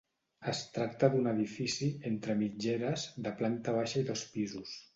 Es 0.51 0.61
tracta 0.77 1.09
d'un 1.15 1.29
edifici, 1.31 1.91
entre 2.11 2.37
mitgeres, 2.41 3.07
de 3.27 3.37
planta 3.43 3.77
baixa 3.79 4.05
i 4.05 4.09
dos 4.13 4.29
pisos. 4.37 4.77